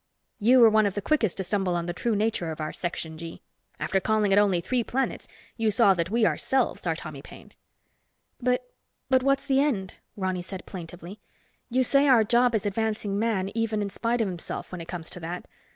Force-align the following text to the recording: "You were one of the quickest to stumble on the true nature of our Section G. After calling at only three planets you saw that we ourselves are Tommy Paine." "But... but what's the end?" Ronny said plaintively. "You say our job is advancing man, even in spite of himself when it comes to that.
"You 0.39 0.61
were 0.61 0.69
one 0.71 0.87
of 0.87 0.95
the 0.95 1.01
quickest 1.03 1.37
to 1.37 1.43
stumble 1.43 1.75
on 1.75 1.85
the 1.85 1.93
true 1.93 2.15
nature 2.15 2.49
of 2.49 2.59
our 2.59 2.73
Section 2.73 3.19
G. 3.19 3.43
After 3.79 3.99
calling 3.99 4.33
at 4.33 4.39
only 4.39 4.59
three 4.59 4.83
planets 4.83 5.27
you 5.57 5.69
saw 5.69 5.93
that 5.93 6.09
we 6.09 6.25
ourselves 6.25 6.87
are 6.87 6.95
Tommy 6.95 7.21
Paine." 7.21 7.51
"But... 8.41 8.65
but 9.11 9.21
what's 9.21 9.45
the 9.45 9.59
end?" 9.61 9.97
Ronny 10.17 10.41
said 10.41 10.65
plaintively. 10.65 11.19
"You 11.69 11.83
say 11.83 12.07
our 12.07 12.23
job 12.23 12.55
is 12.55 12.65
advancing 12.65 13.19
man, 13.19 13.49
even 13.53 13.79
in 13.79 13.91
spite 13.91 14.21
of 14.21 14.27
himself 14.27 14.71
when 14.71 14.81
it 14.81 14.87
comes 14.87 15.11
to 15.11 15.19
that. 15.19 15.45